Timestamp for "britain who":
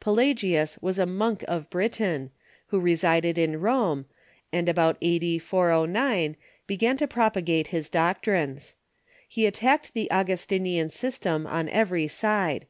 1.70-2.78